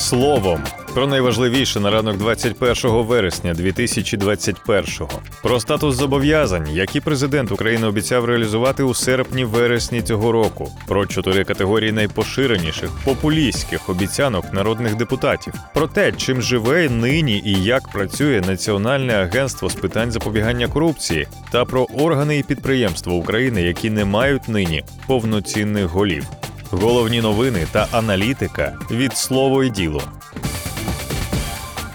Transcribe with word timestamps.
словом. 0.00 0.60
Про 0.94 1.06
найважливіше 1.06 1.80
на 1.80 1.90
ранок 1.90 2.16
21 2.16 2.90
вересня 2.90 3.52
2021-го. 3.54 5.20
Про 5.42 5.60
статус 5.60 5.96
зобов'язань, 5.96 6.68
які 6.72 7.00
президент 7.00 7.52
України 7.52 7.86
обіцяв 7.86 8.24
реалізувати 8.24 8.82
у 8.82 8.94
серпні-вересні 8.94 10.02
цього 10.02 10.32
року. 10.32 10.72
Про 10.86 11.06
чотири 11.06 11.44
категорії 11.44 11.92
найпоширеніших 11.92 12.90
популістських 13.04 13.88
обіцянок 13.88 14.52
народних 14.52 14.96
депутатів. 14.96 15.54
Про 15.74 15.86
те, 15.86 16.12
чим 16.12 16.42
живе 16.42 16.88
нині 16.88 17.42
і 17.44 17.64
як 17.64 17.88
працює 17.88 18.42
Національне 18.46 19.14
агентство 19.14 19.70
з 19.70 19.74
питань 19.74 20.10
запобігання 20.10 20.68
корупції, 20.68 21.26
та 21.52 21.64
про 21.64 21.86
органи 21.98 22.38
і 22.38 22.42
підприємства 22.42 23.12
України, 23.12 23.62
які 23.62 23.90
не 23.90 24.04
мають 24.04 24.48
нині 24.48 24.84
повноцінних 25.06 25.84
голів. 25.84 26.26
Головні 26.70 27.20
новини 27.20 27.66
та 27.72 27.88
аналітика 27.92 28.78
від 28.90 29.16
слово 29.16 29.64
і 29.64 29.70
діло. 29.70 30.02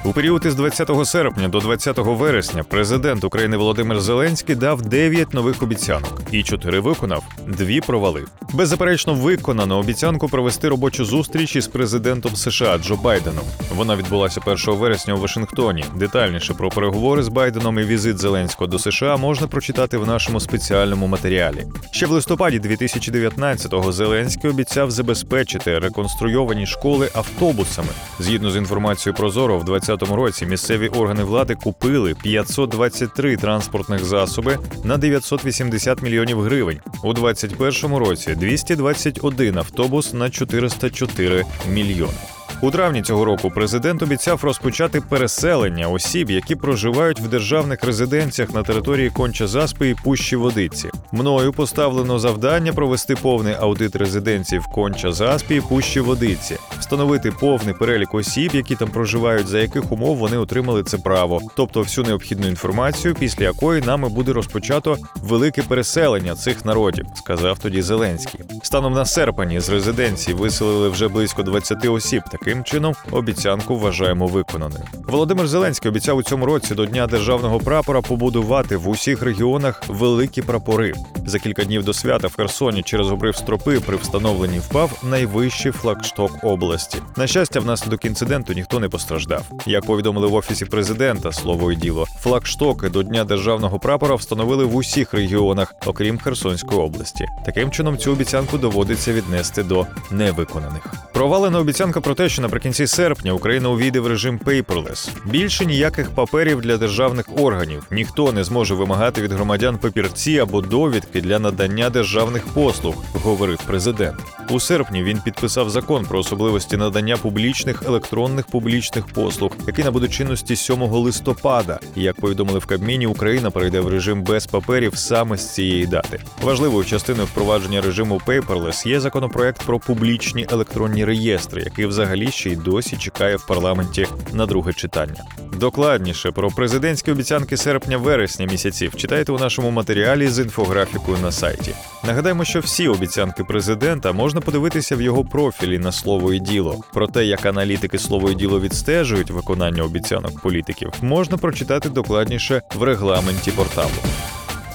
У 0.05 0.13
період 0.13 0.45
із 0.45 0.55
20 0.55 0.91
серпня 1.05 1.47
до 1.47 1.59
20 1.59 1.97
вересня 1.97 2.63
президент 2.63 3.23
України 3.23 3.57
Володимир 3.57 4.01
Зеленський 4.01 4.55
дав 4.55 4.81
9 4.81 5.33
нових 5.33 5.63
обіцянок 5.63 6.21
і 6.31 6.43
4 6.43 6.79
виконав, 6.79 7.23
дві 7.47 7.81
провалив. 7.81 8.27
Беззаперечно 8.53 9.13
виконано 9.13 9.77
обіцянку 9.77 10.29
провести 10.29 10.69
робочу 10.69 11.05
зустріч 11.05 11.55
із 11.55 11.67
президентом 11.67 12.35
США 12.35 12.77
Джо 12.77 12.95
Байденом. 12.95 13.43
Вона 13.75 13.95
відбулася 13.95 14.41
1 14.45 14.75
вересня 14.75 15.13
у 15.13 15.17
Вашингтоні. 15.17 15.85
Детальніше 15.95 16.53
про 16.53 16.69
переговори 16.69 17.23
з 17.23 17.27
Байденом 17.27 17.79
і 17.79 17.83
візит 17.83 18.17
Зеленського 18.17 18.67
до 18.67 18.79
США 18.79 19.17
можна 19.17 19.47
прочитати 19.47 19.97
в 19.97 20.07
нашому 20.07 20.39
спеціальному 20.39 21.07
матеріалі. 21.07 21.65
Ще 21.91 22.05
в 22.05 22.11
листопаді 22.11 22.59
2019-го 22.59 23.91
Зеленський 23.91 24.49
обіцяв 24.49 24.91
забезпечити 24.91 25.79
реконструйовані 25.79 26.65
школи 26.65 27.09
автобусами. 27.13 27.89
Згідно 28.19 28.51
з 28.51 28.55
інформацією 28.55 29.17
Прозоро, 29.17 29.57
в 29.57 29.63
20 29.63 29.94
2020 29.97 30.25
році 30.25 30.45
місцеві 30.45 30.87
органи 30.87 31.23
влади 31.23 31.55
купили 31.55 32.15
523 32.23 33.37
транспортних 33.37 34.05
засоби 34.05 34.59
на 34.83 34.97
980 34.97 36.01
мільйонів 36.01 36.41
гривень. 36.41 36.79
У 37.03 37.13
2021 37.13 37.97
році 37.97 38.35
221 38.35 39.57
автобус 39.57 40.13
на 40.13 40.29
404 40.29 41.45
мільйони. 41.69 42.34
У 42.65 42.71
травні 42.71 43.01
цього 43.01 43.25
року 43.25 43.51
президент 43.55 44.03
обіцяв 44.03 44.43
розпочати 44.43 45.01
переселення 45.01 45.87
осіб, 45.87 46.31
які 46.31 46.55
проживають 46.55 47.19
в 47.19 47.27
державних 47.27 47.83
резиденціях 47.83 48.53
на 48.53 48.63
території 48.63 49.09
Конча 49.09 49.47
Заспи 49.47 49.89
і 49.89 49.95
Пущі 50.03 50.35
Водиці. 50.35 50.89
Мною 51.11 51.53
поставлено 51.53 52.19
завдання 52.19 52.73
провести 52.73 53.15
повний 53.15 53.53
аудит 53.59 53.95
резиденцій 53.95 54.57
в 54.57 54.65
Конча 54.65 55.11
Заспі 55.11 55.55
і 55.55 55.61
Пущі 55.61 55.99
Водиці, 55.99 56.57
встановити 56.79 57.31
повний 57.31 57.73
перелік 57.73 58.13
осіб, 58.13 58.51
які 58.53 58.75
там 58.75 58.89
проживають, 58.89 59.47
за 59.47 59.59
яких 59.59 59.91
умов 59.91 60.17
вони 60.17 60.37
отримали 60.37 60.83
це 60.83 60.97
право, 60.97 61.41
тобто 61.55 61.81
всю 61.81 62.07
необхідну 62.07 62.47
інформацію, 62.47 63.15
після 63.15 63.43
якої 63.43 63.81
нами 63.81 64.09
буде 64.09 64.33
розпочато 64.33 64.97
велике 65.15 65.61
переселення 65.61 66.35
цих 66.35 66.65
народів, 66.65 67.05
сказав 67.15 67.59
тоді 67.59 67.81
Зеленський. 67.81 68.39
Станом 68.63 68.93
на 68.93 69.05
серпень 69.05 69.61
з 69.61 69.69
резиденції 69.69 70.37
виселили 70.37 70.89
вже 70.89 71.07
близько 71.07 71.43
20 71.43 71.85
осіб. 71.85 72.23
Таким 72.31 72.54
Таким 72.55 72.63
чином, 72.63 72.93
обіцянку 73.11 73.75
вважаємо 73.75 74.27
виконаною. 74.27 74.83
Володимир 75.07 75.47
Зеленський 75.47 75.91
обіцяв 75.91 76.17
у 76.17 76.23
цьому 76.23 76.45
році 76.45 76.75
до 76.75 76.85
Дня 76.85 77.07
державного 77.07 77.59
прапора 77.59 78.01
побудувати 78.01 78.77
в 78.77 78.89
усіх 78.89 79.21
регіонах 79.21 79.83
великі 79.87 80.41
прапори. 80.41 80.93
За 81.25 81.39
кілька 81.39 81.63
днів 81.63 81.83
до 81.83 81.93
свята 81.93 82.27
в 82.27 82.35
Херсоні 82.35 82.83
через 82.83 83.11
обрив 83.11 83.35
стропи 83.35 83.79
при 83.79 83.97
встановленні 83.97 84.59
впав 84.59 85.03
найвищий 85.03 85.71
флагшток 85.71 86.43
області. 86.43 86.97
На 87.17 87.27
щастя, 87.27 87.59
внаслідок 87.59 88.05
інциденту 88.05 88.53
ніхто 88.53 88.79
не 88.79 88.89
постраждав. 88.89 89.45
Як 89.65 89.85
повідомили 89.85 90.27
в 90.27 90.33
офісі 90.33 90.65
президента, 90.65 91.31
слово 91.31 91.71
й 91.71 91.75
діло, 91.75 92.05
флагштоки 92.19 92.89
до 92.89 93.03
Дня 93.03 93.23
державного 93.23 93.79
прапора 93.79 94.15
встановили 94.15 94.65
в 94.65 94.75
усіх 94.75 95.13
регіонах, 95.13 95.75
окрім 95.85 96.17
Херсонської 96.17 96.81
області. 96.81 97.25
Таким 97.45 97.71
чином 97.71 97.97
цю 97.97 98.11
обіцянку 98.11 98.57
доводиться 98.57 99.13
віднести 99.13 99.63
до 99.63 99.85
невиконаних. 100.11 100.93
Провалена 101.13 101.59
обіцянка 101.59 102.01
про 102.01 102.15
те, 102.15 102.29
що 102.35 102.41
наприкінці 102.41 102.87
серпня 102.87 103.33
Україна 103.33 103.69
увійде 103.69 103.99
в 103.99 104.07
режим 104.07 104.39
paperless. 104.45 105.09
Більше 105.25 105.65
ніяких 105.65 106.11
паперів 106.11 106.61
для 106.61 106.77
державних 106.77 107.25
органів. 107.37 107.83
Ніхто 107.91 108.31
не 108.31 108.43
зможе 108.43 108.75
вимагати 108.75 109.21
від 109.21 109.31
громадян 109.31 109.77
папірці 109.77 110.39
або 110.39 110.61
довідки 110.61 111.21
для 111.21 111.39
надання 111.39 111.89
державних 111.89 112.47
послуг, 112.47 112.95
говорив 113.13 113.59
президент. 113.67 114.15
У 114.49 114.59
серпні 114.59 115.03
він 115.03 115.21
підписав 115.21 115.69
закон 115.69 116.05
про 116.05 116.19
особливості 116.19 116.77
надання 116.77 117.17
публічних 117.17 117.83
електронних 117.87 118.47
публічних 118.47 119.05
послуг, 119.05 119.51
який 119.67 119.85
набуде 119.85 120.07
чинності 120.07 120.55
7 120.55 120.81
листопада. 120.81 121.79
Як 121.95 122.15
повідомили 122.15 122.59
в 122.59 122.65
Кабміні, 122.65 123.07
Україна 123.07 123.51
перейде 123.51 123.79
в 123.79 123.87
режим 123.87 124.23
без 124.23 124.47
паперів 124.47 124.97
саме 124.97 125.37
з 125.37 125.53
цієї 125.53 125.85
дати. 125.85 126.19
Важливою 126.41 126.85
частиною 126.85 127.25
впровадження 127.25 127.81
режиму 127.81 128.21
paperless 128.27 128.87
є 128.87 128.99
законопроект 128.99 129.63
про 129.63 129.79
публічні 129.79 130.47
електронні 130.51 131.05
реєстри, 131.05 131.61
який 131.61 131.85
взагалі 131.85 132.24
ще 132.31 132.49
й 132.49 132.55
досі 132.55 132.97
чекає 132.97 133.35
в 133.35 133.45
парламенті 133.45 134.07
на 134.33 134.45
друге 134.45 134.73
читання. 134.73 135.23
Докладніше 135.59 136.31
про 136.31 136.49
президентські 136.49 137.11
обіцянки 137.11 137.57
серпня-вересня 137.57 138.45
місяців 138.45 138.95
читайте 138.95 139.31
у 139.31 139.39
нашому 139.39 139.71
матеріалі 139.71 140.27
з 140.27 140.39
інфографікою 140.39 141.17
на 141.17 141.31
сайті. 141.31 141.75
Нагадаємо, 142.03 142.45
що 142.45 142.59
всі 142.59 142.87
обіцянки 142.87 143.43
президента 143.43 144.11
можна 144.11 144.41
подивитися 144.41 144.95
в 144.95 145.01
його 145.01 145.25
профілі 145.25 145.79
на 145.79 145.91
слово 145.91 146.33
і 146.33 146.39
діло. 146.39 146.83
Про 146.93 147.07
те, 147.07 147.25
як 147.25 147.45
аналітики 147.45 147.99
слово 147.99 148.29
і 148.29 148.35
діло 148.35 148.59
відстежують 148.59 149.31
виконання 149.31 149.83
обіцянок 149.83 150.41
політиків, 150.41 150.93
можна 151.01 151.37
прочитати 151.37 151.89
докладніше 151.89 152.61
в 152.75 152.83
регламенті 152.83 153.51
порталу. 153.51 153.89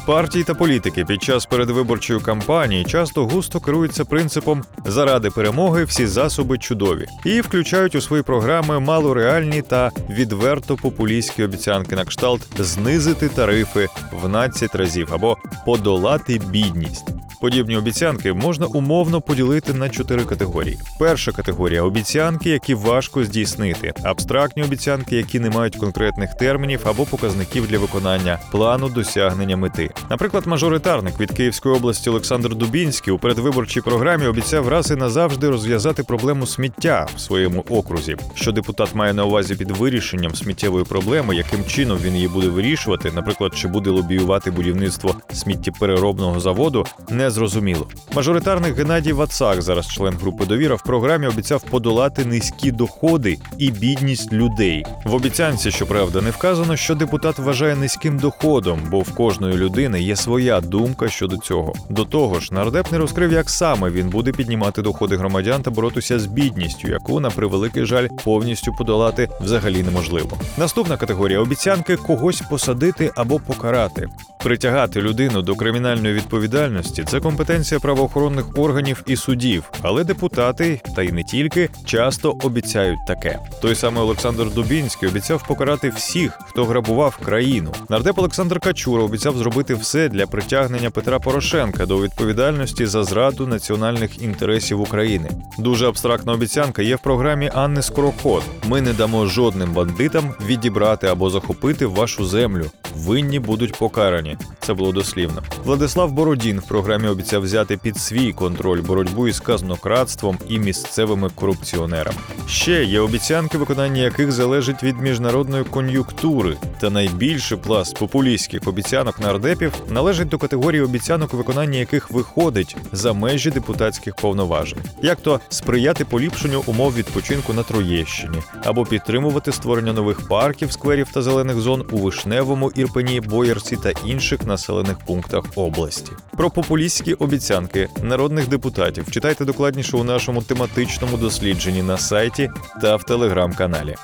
Партії 0.07 0.45
та 0.45 0.55
політики 0.55 1.05
під 1.05 1.23
час 1.23 1.47
передвиборчої 1.47 2.21
кампанії 2.21 2.85
часто 2.85 3.27
густо 3.27 3.61
керуються 3.61 4.05
принципом 4.05 4.65
заради 4.87 5.31
перемоги 5.31 5.85
всі 5.85 6.07
засоби 6.07 6.59
чудові 6.59 7.07
і 7.25 7.41
включають 7.41 7.95
у 7.95 8.01
свої 8.01 8.23
програми 8.23 8.81
малореальні 8.81 9.63
та 9.63 9.91
відверто 10.11 10.77
популістські 10.77 11.45
обіцянки 11.45 11.97
на 11.97 12.05
кшталт 12.05 12.43
знизити 12.59 13.29
тарифи 13.29 13.89
в 14.13 14.21
12 14.21 14.75
разів 14.75 15.09
або 15.15 15.37
подолати 15.67 16.41
бідність. 16.51 17.20
Подібні 17.41 17.77
обіцянки 17.77 18.33
можна 18.33 18.67
умовно 18.67 19.21
поділити 19.21 19.75
на 19.75 19.89
чотири 19.89 20.25
категорії. 20.25 20.79
Перша 20.99 21.33
категорія 21.33 21.83
обіцянки, 21.83 22.51
які 22.51 22.75
важко 22.75 23.25
здійснити, 23.25 23.93
абстрактні 24.03 24.63
обіцянки, 24.63 25.17
які 25.17 25.41
не 25.41 25.51
мають 25.51 25.77
конкретних 25.77 26.35
термінів 26.35 26.81
або 26.85 27.05
показників 27.05 27.69
для 27.69 27.79
виконання 27.79 28.39
плану 28.51 28.89
досягнення 28.89 29.57
мети. 29.57 29.91
Наприклад, 30.11 30.47
мажоритарник 30.47 31.21
від 31.21 31.33
Київської 31.33 31.75
області 31.75 32.11
Олександр 32.11 32.55
Дубінський 32.55 33.13
у 33.13 33.19
передвиборчій 33.19 33.81
програмі 33.81 34.27
обіцяв 34.27 34.69
раз 34.69 34.91
і 34.91 34.97
назавжди 34.97 35.51
розв'язати 35.51 36.03
проблему 36.03 36.47
сміття 36.47 37.07
в 37.17 37.21
своєму 37.21 37.65
окрузі. 37.69 38.17
Що 38.35 38.53
депутат 38.53 38.95
має 38.95 39.13
на 39.13 39.25
увазі 39.25 39.55
під 39.55 39.71
вирішенням 39.71 40.35
сміттєвої 40.35 40.85
проблеми, 40.85 41.37
яким 41.37 41.65
чином 41.65 41.99
він 42.03 42.15
її 42.15 42.29
буде 42.29 42.49
вирішувати, 42.49 43.13
наприклад, 43.15 43.53
чи 43.55 43.69
буде 43.69 43.91
лобіювати 43.91 44.51
будівництво 44.51 45.15
сміттєпереробного 45.33 46.41
заводу, 46.41 46.87
не 47.11 47.30
зрозуміло. 47.31 47.87
Мажоритарник 48.15 48.77
Геннадій 48.77 49.13
Вацак, 49.13 49.63
зараз 49.63 49.89
член 49.89 50.15
групи 50.15 50.47
довіра, 50.47 50.75
в 50.75 50.83
програмі 50.83 51.27
обіцяв 51.27 51.63
подолати 51.63 52.25
низькі 52.25 52.71
доходи 52.71 53.39
і 53.59 53.71
бідність 53.71 54.33
людей. 54.33 54.85
В 55.05 55.15
обіцянці, 55.15 55.71
щоправда, 55.71 56.21
не 56.21 56.31
вказано, 56.31 56.77
що 56.77 56.95
депутат 56.95 57.39
вважає 57.39 57.77
низьким 57.77 58.19
доходом, 58.19 58.81
бо 58.91 59.01
в 59.01 59.15
кожної 59.15 59.57
людини 59.57 60.03
є 60.03 60.17
своя 60.17 60.61
думка 60.61 61.09
щодо 61.09 61.37
цього. 61.37 61.73
До 61.89 62.05
того 62.05 62.41
ж, 62.41 62.55
нардеп 62.55 62.93
не 62.93 62.99
розкрив, 62.99 63.33
як 63.33 63.51
саме 63.51 63.91
він 63.91 64.09
буде 64.09 64.33
піднімати 64.33 64.83
доходи 64.83 65.17
громадян 65.17 65.63
та 65.63 65.71
боротися 65.71 66.19
з 66.19 66.27
бідністю, 66.27 66.89
яку 66.89 67.21
на 67.21 67.31
превеликий 67.31 67.85
жаль 67.85 68.09
повністю 68.25 68.73
подолати 68.73 69.29
взагалі 69.41 69.83
неможливо. 69.83 70.39
Наступна 70.59 70.97
категорія 70.97 71.41
обіцянки 71.41 71.97
когось 71.97 72.41
посадити 72.41 73.13
або 73.17 73.41
покарати. 73.41 74.09
Притягати 74.43 75.01
людину 75.01 75.43
до 75.43 75.55
кримінальної 75.55 76.15
відповідальності 76.15 77.05
це 77.05 77.20
компетенція 77.21 77.81
правоохоронних 77.81 78.47
органів 78.57 79.03
і 79.07 79.17
судів, 79.17 79.65
але 79.83 80.05
депутати, 80.05 80.81
та 80.97 81.03
й 81.03 81.13
не 81.13 81.23
тільки, 81.23 81.69
часто 81.85 82.37
обіцяють 82.43 83.07
таке. 83.07 83.39
Той 83.63 83.75
самий 83.75 84.03
Олександр 84.03 84.55
Дубінський 84.55 85.09
обіцяв 85.09 85.47
покарати 85.47 85.89
всіх, 85.89 86.39
хто 86.47 86.65
грабував 86.65 87.17
країну. 87.17 87.73
Нардеп 87.89 88.19
Олександр 88.19 88.61
Качура 88.61 89.03
обіцяв 89.03 89.37
зробити 89.37 89.75
все 89.75 90.09
для 90.09 90.27
притягнення 90.27 90.91
Петра 90.91 91.19
Порошенка 91.19 91.87
до 91.87 92.03
відповідальності 92.03 92.87
за 92.87 93.05
зраду 93.05 93.47
національних 93.47 94.23
інтересів 94.23 94.81
України. 94.81 95.31
Дуже 95.59 95.89
абстрактна 95.89 96.33
обіцянка 96.33 96.83
є 96.83 96.97
в 96.97 97.01
програмі 97.01 97.51
Анни 97.55 97.83
Скороход. 97.83 98.43
Ми 98.69 98.81
не 98.81 98.93
дамо 98.93 99.27
жодним 99.27 99.73
бандитам 99.73 100.35
відібрати 100.47 101.07
або 101.07 101.31
захопити 101.31 101.87
вашу 101.87 102.25
землю. 102.25 102.65
Винні 102.97 103.39
будуть 103.39 103.79
покарані. 103.79 104.37
Це 104.61 104.75
було 104.75 104.93
дослівно. 104.93 105.43
Владислав 105.65 106.13
Бородін 106.13 106.59
в 106.59 106.69
програмі 106.69 107.09
обіцяв 107.11 107.43
взяти 107.43 107.77
під 107.77 107.97
свій 107.97 108.33
контроль 108.33 108.81
боротьбу 108.81 109.29
із 109.29 109.41
казнократством 109.41 110.39
і 110.49 110.59
місцевими 110.59 111.31
корупціонерами. 111.35 112.17
Ще 112.49 112.85
є 112.85 113.01
обіцянки, 113.01 113.59
виконання 113.59 114.03
яких 114.03 114.33
залежить 114.33 114.83
від 114.83 115.01
міжнародної 115.01 115.65
кон'юнктури. 115.65 116.57
Та 116.81 116.91
найбільший 116.91 117.59
пласт 117.59 117.99
популістських 117.99 118.69
обіцянок 118.69 119.21
нардепів 119.21 119.73
належить 119.91 120.29
до 120.29 120.39
категорії 120.39 120.83
обіцянок, 120.83 121.33
виконання 121.33 121.79
яких 121.79 122.11
виходить 122.11 122.77
за 122.93 123.13
межі 123.13 123.51
депутатських 123.51 124.15
повноважень, 124.15 124.79
як 125.03 125.21
то 125.21 125.41
сприяти 125.49 126.05
поліпшенню 126.05 126.63
умов 126.67 126.95
відпочинку 126.95 127.53
на 127.53 127.63
Троєщині 127.63 128.39
або 128.65 128.85
підтримувати 128.85 129.53
створення 129.53 129.93
нових 129.93 130.29
парків, 130.29 130.73
скверів 130.73 131.09
та 131.13 131.23
зелених 131.23 131.57
зон 131.61 131.85
у 131.93 131.99
Вишневому, 131.99 132.71
Ірпені, 132.75 133.21
Боярці 133.21 133.77
та 133.77 133.91
інших 134.07 134.47
населених 134.47 134.99
пунктах 134.99 135.45
області. 135.57 136.13
Про 136.37 136.51
популістські 136.51 137.00
обіцянки 137.09 137.89
народних 138.03 138.49
депутатів 138.49 139.11
читайте 139.11 139.45
докладніше 139.45 139.97
у 139.97 140.05
нашому 140.05 140.43
тематичному 140.43 141.17
дослідженні 141.17 141.83
на 141.83 141.99
сайті 141.99 142.51
та 142.83 142.97
в 142.97 143.05
телеграм-каналі. 143.05 143.97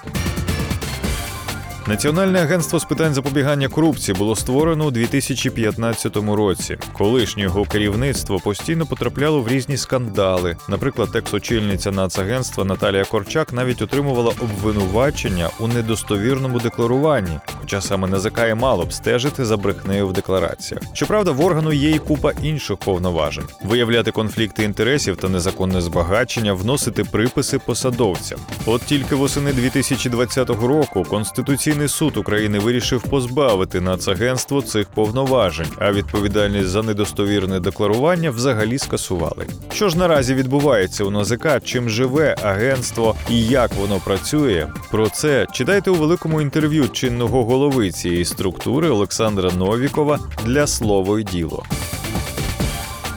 Національне 1.89 2.43
агентство 2.43 2.79
з 2.79 2.85
питань 2.85 3.15
запобігання 3.15 3.69
корупції 3.69 4.15
було 4.19 4.37
створено 4.37 4.87
у 4.87 4.91
2015 4.91 6.17
році. 6.17 6.79
Колишнє 6.93 7.43
його 7.43 7.65
керівництво 7.65 8.39
постійно 8.39 8.87
потрапляло 8.87 9.43
в 9.43 9.49
різні 9.49 9.77
скандали. 9.77 10.57
Наприклад, 10.69 11.17
екс-очільниця 11.17 11.91
нацагентства 11.91 12.65
Наталія 12.65 13.05
Корчак 13.05 13.53
навіть 13.53 13.83
отримувала 13.83 14.33
обвинувачення 14.41 15.51
у 15.61 15.69
недостовірному 15.69 16.61
декларуванні, 16.61 17.39
хоча 17.61 17.81
саме 17.81 18.09
НАЗК 18.09 18.41
і 18.51 18.55
мало 18.55 18.85
б 18.85 18.93
стежити 18.93 19.45
за 19.45 19.57
брехнею 19.57 20.09
в 20.09 20.13
деклараціях. 20.13 20.83
Щоправда, 20.93 21.31
в 21.31 21.45
органу 21.45 21.73
є 21.73 21.91
і 21.91 21.99
купа 21.99 22.33
інших 22.43 22.77
повноважень: 22.77 23.45
виявляти 23.65 24.11
конфлікти 24.11 24.65
інтересів 24.65 25.17
та 25.17 25.29
незаконне 25.29 25.81
збагачення, 25.81 26.53
вносити 26.53 27.05
приписи 27.05 27.59
посадовцям. 27.59 28.39
От 28.67 28.83
тільки 28.83 29.15
восени 29.15 29.53
2020 29.53 30.51
року 30.51 31.03
Конституційний 31.11 31.76
суд 31.89 32.17
України 32.17 32.59
вирішив 32.59 33.03
позбавити 33.03 33.81
нацагентство 33.81 34.63
цих 34.63 34.89
повноважень, 34.89 35.69
а 35.79 35.93
відповідальність 35.93 36.69
за 36.69 36.83
недостовірне 36.83 37.61
декларування 37.61 38.31
взагалі 38.31 38.79
скасували. 38.79 39.47
Що 39.73 39.89
ж 39.89 39.99
наразі 39.99 40.35
відбувається 40.35 41.05
у 41.05 41.11
НАЗК, 41.11 41.47
чим 41.65 41.91
живе 41.91 42.37
агентство 42.43 43.17
і 43.31 43.47
як 43.47 43.75
воно 43.75 44.01
працює? 44.05 44.69
Про 44.91 45.09
це 45.09 45.47
читайте 45.53 45.91
у 45.91 45.95
великому 45.95 46.41
інтерв'ю 46.41 46.89
чинного 46.89 47.45
голови 47.45 47.91
цієї 47.91 48.25
структури 48.25 48.89
Олександра 48.89 49.51
Новікова 49.53 50.19
для 50.45 50.67
слово 50.67 51.19
й 51.19 51.25
діло. 51.25 51.63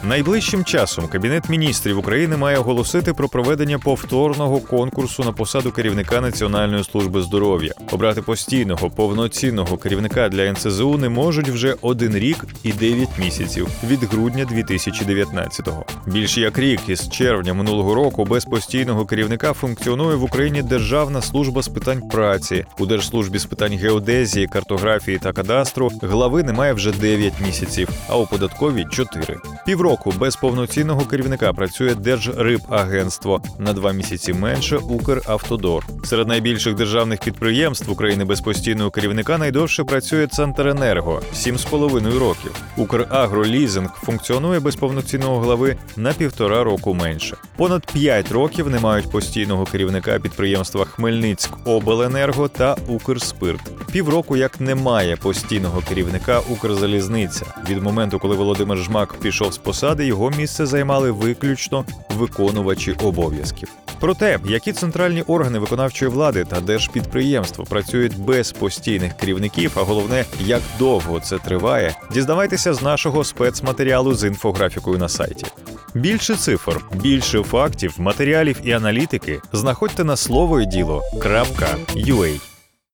Найближчим 0.04 0.64
часом 0.64 1.08
Кабінет 1.08 1.48
міністрів 1.48 1.98
України 1.98 2.36
має 2.36 2.58
оголосити 2.58 3.12
про 3.12 3.28
проведення 3.28 3.78
повторного 3.78 4.60
конкурсу 4.60 5.24
на 5.24 5.32
посаду 5.32 5.72
керівника 5.72 6.20
Національної 6.20 6.84
служби 6.84 7.22
здоров'я. 7.22 7.72
Обрати 7.92 8.22
постійного 8.22 8.90
повноцінного 8.90 9.76
керівника 9.76 10.28
для 10.28 10.52
НСЗУ 10.52 10.98
не 10.98 11.08
можуть 11.08 11.48
вже 11.48 11.74
один 11.82 12.16
рік 12.16 12.46
і 12.62 12.72
9 12.72 13.08
місяців 13.18 13.68
від 13.88 14.04
грудня 14.04 14.46
2019-го. 14.52 15.84
Більш 16.06 16.38
як 16.38 16.58
рік 16.58 16.80
із 16.88 17.08
червня 17.08 17.54
минулого 17.54 17.94
року 17.94 18.24
без 18.24 18.44
постійного 18.44 19.06
керівника 19.06 19.52
функціонує 19.52 20.16
в 20.16 20.22
Україні 20.22 20.62
Державна 20.62 21.22
служба 21.22 21.62
з 21.62 21.68
питань 21.68 22.08
праці. 22.08 22.64
У 22.78 22.86
держслужбі 22.86 23.38
з 23.38 23.44
питань 23.44 23.72
геодезії, 23.72 24.46
картографії 24.46 25.18
та 25.18 25.32
кадастру 25.32 25.90
глави 26.02 26.42
немає 26.42 26.72
вже 26.72 26.92
9 26.92 27.32
місяців, 27.46 27.88
а 28.08 28.16
у 28.16 28.26
податковій 28.26 28.86
4. 28.90 29.38
Півроку 29.66 29.89
без 30.20 30.36
повноцінного 30.36 31.04
керівника 31.04 31.52
працює 31.52 31.94
Держрибагентство 31.94 33.42
на 33.58 33.72
два 33.72 33.92
місяці 33.92 34.32
менше 34.32 34.76
Укравтодор. 34.76 35.86
Серед 36.04 36.28
найбільших 36.28 36.74
державних 36.74 37.20
підприємств 37.20 37.90
України 37.90 38.24
без 38.24 38.40
постійного 38.40 38.90
керівника 38.90 39.38
найдовше 39.38 39.84
працює 39.84 40.26
Центренерго 40.26 41.22
7,5 41.34 42.18
років. 42.18 42.52
Украгролізинг 42.76 43.90
функціонує 43.94 44.60
без 44.60 44.76
повноцінного 44.76 45.40
глави 45.40 45.76
на 45.96 46.12
півтора 46.12 46.64
року 46.64 46.94
менше. 46.94 47.36
Понад 47.56 47.86
5 47.86 48.32
років 48.32 48.70
не 48.70 48.78
мають 48.78 49.10
постійного 49.10 49.64
керівника 49.64 50.18
підприємства 50.18 50.84
Хмельницькобленерго 50.84 52.48
та 52.48 52.76
Укрспирт. 52.88 53.60
Півроку 53.92 54.36
як 54.36 54.60
немає 54.60 55.16
постійного 55.16 55.82
керівника 55.88 56.40
Укрзалізниця. 56.50 57.46
Від 57.70 57.82
моменту, 57.82 58.18
коли 58.18 58.36
Володимир 58.36 58.78
Жмак 58.78 59.14
пішов 59.14 59.52
з 59.52 59.58
посади, 59.80 60.06
його 60.06 60.30
місце 60.30 60.66
займали 60.66 61.10
виключно 61.10 61.84
виконувачі 62.18 62.92
обов'язків. 63.02 63.68
Про 64.00 64.14
те, 64.14 64.38
які 64.44 64.72
центральні 64.72 65.22
органи 65.22 65.58
виконавчої 65.58 66.10
влади 66.10 66.44
та 66.44 66.60
держпідприємства 66.60 67.64
працюють 67.64 68.18
без 68.18 68.52
постійних 68.52 69.16
керівників, 69.16 69.72
а 69.76 69.80
головне, 69.80 70.24
як 70.40 70.60
довго 70.78 71.20
це 71.20 71.38
триває, 71.38 71.94
дізнавайтеся 72.12 72.74
з 72.74 72.82
нашого 72.82 73.24
спецматеріалу 73.24 74.14
з 74.14 74.24
інфографікою 74.24 74.98
на 74.98 75.08
сайті. 75.08 75.46
Більше 75.94 76.34
цифр, 76.34 76.80
більше 76.94 77.42
фактів, 77.42 77.94
матеріалів 77.98 78.56
і 78.64 78.72
аналітики 78.72 79.40
знаходьте 79.52 80.04
на 80.04 80.16
слово 80.16 80.60
і 80.60 80.66
діло.ua. 80.66 82.49